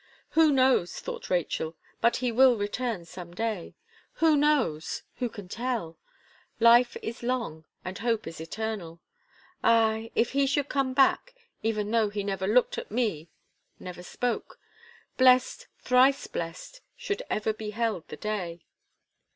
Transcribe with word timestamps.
"Who 0.31 0.51
knows," 0.51 0.99
thought 0.99 1.29
Rachel, 1.29 1.77
"but 2.01 2.15
he 2.15 2.31
will 2.31 2.57
return 2.57 3.05
some 3.05 3.35
day? 3.35 3.75
Who 4.13 4.35
knows 4.35 5.03
who 5.17 5.29
can 5.29 5.47
tell? 5.47 5.99
Life 6.59 6.97
is 7.03 7.21
long, 7.21 7.65
and 7.85 7.99
hope 7.99 8.25
is 8.25 8.41
eternal. 8.41 8.99
Ah! 9.63 10.05
if 10.15 10.31
he 10.31 10.47
should 10.47 10.69
come 10.69 10.95
back, 10.95 11.35
even 11.61 11.91
though 11.91 12.09
he 12.09 12.23
never 12.23 12.47
looked 12.47 12.79
at 12.79 12.89
me, 12.89 13.29
never 13.79 14.01
spoke, 14.01 14.59
blessed, 15.17 15.67
thrice 15.77 16.25
blessed, 16.25 16.81
should 16.97 17.21
ever 17.29 17.53
be 17.53 17.69
held 17.69 18.07
the 18.07 18.17
day..." 18.17 18.65